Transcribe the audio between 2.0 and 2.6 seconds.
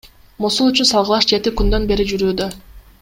жүрүүдө.